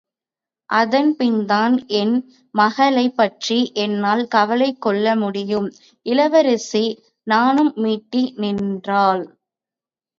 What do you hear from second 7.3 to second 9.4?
நாணம் மீட்டி நின்றாள்.